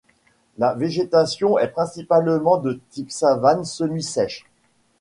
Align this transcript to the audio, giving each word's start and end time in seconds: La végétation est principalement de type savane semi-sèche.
La 0.57 0.73
végétation 0.73 1.59
est 1.59 1.67
principalement 1.67 2.57
de 2.57 2.79
type 2.89 3.11
savane 3.11 3.63
semi-sèche. 3.65 4.47